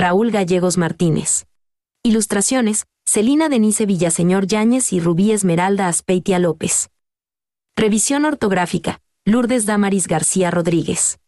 [0.00, 1.44] Raúl Gallegos Martínez.
[2.02, 6.88] Ilustraciones, Celina Denise Villaseñor Yáñez y Rubí Esmeralda Aspeitia López.
[7.76, 11.18] Revisión ortográfica, Lourdes Damaris García Rodríguez.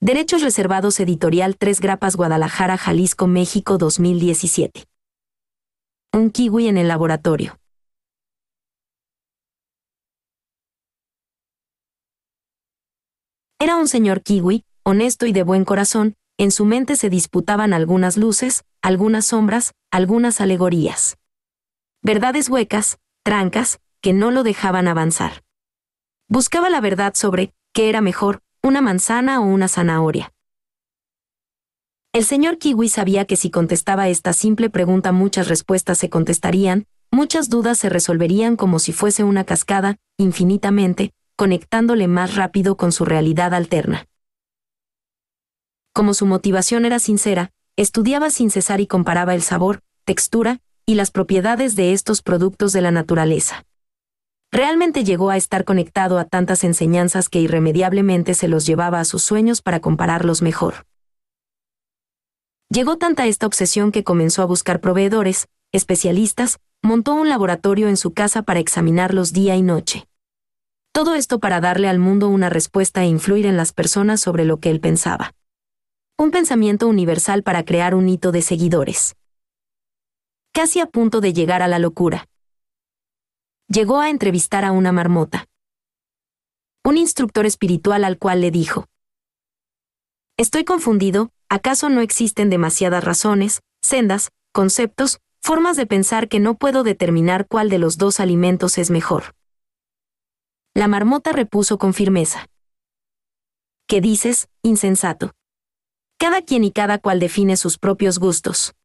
[0.00, 4.84] Derechos reservados editorial 3 Grapas Guadalajara, Jalisco, México 2017.
[6.12, 7.58] Un kiwi en el laboratorio.
[13.58, 18.16] Era un señor kiwi, honesto y de buen corazón, en su mente se disputaban algunas
[18.16, 21.16] luces, algunas sombras, algunas alegorías.
[22.02, 25.42] Verdades huecas, trancas, que no lo dejaban avanzar.
[26.28, 30.32] Buscaba la verdad sobre qué era mejor, una manzana o una zanahoria.
[32.12, 37.48] El señor Kiwi sabía que si contestaba esta simple pregunta muchas respuestas se contestarían, muchas
[37.48, 43.54] dudas se resolverían como si fuese una cascada, infinitamente, conectándole más rápido con su realidad
[43.54, 44.06] alterna.
[45.94, 51.10] Como su motivación era sincera, estudiaba sin cesar y comparaba el sabor, textura y las
[51.10, 53.66] propiedades de estos productos de la naturaleza.
[54.50, 59.22] Realmente llegó a estar conectado a tantas enseñanzas que irremediablemente se los llevaba a sus
[59.22, 60.86] sueños para compararlos mejor.
[62.70, 68.14] Llegó tanta esta obsesión que comenzó a buscar proveedores, especialistas, montó un laboratorio en su
[68.14, 70.06] casa para examinarlos día y noche.
[70.92, 74.58] Todo esto para darle al mundo una respuesta e influir en las personas sobre lo
[74.58, 75.34] que él pensaba
[76.22, 79.16] un pensamiento universal para crear un hito de seguidores.
[80.52, 82.28] Casi a punto de llegar a la locura.
[83.66, 85.46] Llegó a entrevistar a una marmota.
[86.84, 88.86] Un instructor espiritual al cual le dijo,
[90.36, 96.84] Estoy confundido, ¿acaso no existen demasiadas razones, sendas, conceptos, formas de pensar que no puedo
[96.84, 99.34] determinar cuál de los dos alimentos es mejor?
[100.72, 102.46] La marmota repuso con firmeza.
[103.88, 105.32] ¿Qué dices, insensato?
[106.22, 108.76] Cada quien y cada cual define sus propios gustos.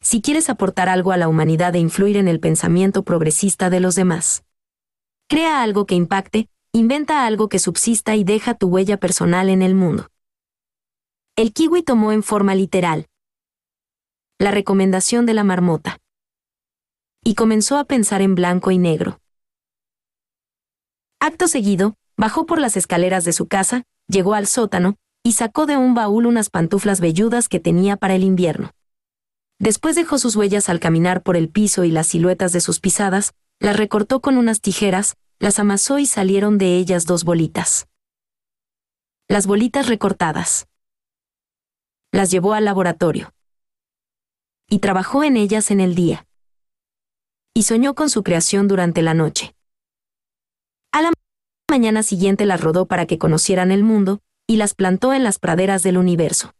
[0.00, 3.96] Si quieres aportar algo a la humanidad e influir en el pensamiento progresista de los
[3.96, 4.42] demás,
[5.28, 9.74] crea algo que impacte, inventa algo que subsista y deja tu huella personal en el
[9.74, 10.08] mundo.
[11.36, 13.06] El kiwi tomó en forma literal
[14.38, 15.98] la recomendación de la marmota
[17.22, 19.20] y comenzó a pensar en blanco y negro.
[21.20, 25.76] Acto seguido, bajó por las escaleras de su casa, llegó al sótano, y sacó de
[25.76, 28.70] un baúl unas pantuflas velludas que tenía para el invierno.
[29.58, 33.34] Después dejó sus huellas al caminar por el piso y las siluetas de sus pisadas,
[33.58, 37.86] las recortó con unas tijeras, las amasó y salieron de ellas dos bolitas.
[39.28, 40.66] Las bolitas recortadas.
[42.10, 43.32] Las llevó al laboratorio.
[44.68, 46.26] Y trabajó en ellas en el día.
[47.54, 49.54] Y soñó con su creación durante la noche.
[50.92, 51.12] A la
[51.70, 54.20] mañana siguiente las rodó para que conocieran el mundo,
[54.50, 56.56] y las plantó en las praderas del universo.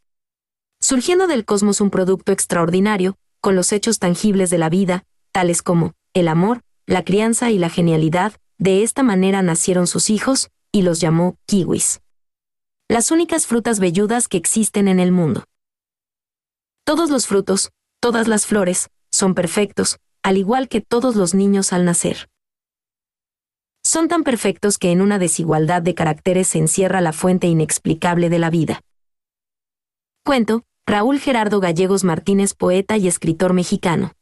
[0.80, 5.02] Surgiendo del cosmos un producto extraordinario, con los hechos tangibles de la vida,
[5.32, 10.50] tales como el amor, la crianza y la genialidad, de esta manera nacieron sus hijos,
[10.70, 12.00] y los llamó kiwis.
[12.86, 15.42] Las únicas frutas velludas que existen en el mundo.
[16.84, 21.84] Todos los frutos, todas las flores, son perfectos, al igual que todos los niños al
[21.84, 22.28] nacer
[23.90, 28.38] son tan perfectos que en una desigualdad de caracteres se encierra la fuente inexplicable de
[28.38, 28.82] la vida.
[30.24, 34.12] Cuento, Raúl Gerardo Gallegos Martínez, poeta y escritor mexicano.